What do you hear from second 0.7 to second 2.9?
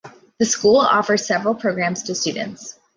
offers several programs to students.